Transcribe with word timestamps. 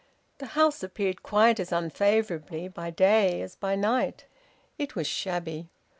The 0.39 0.47
house 0.57 0.81
appeared 0.81 1.21
quite 1.21 1.59
as 1.59 1.71
unfavourably 1.71 2.67
by 2.67 2.89
day 2.89 3.39
as 3.43 3.55
by 3.55 3.75
night. 3.75 4.25
It 4.79 4.95
was 4.95 5.05
shabby. 5.05 5.69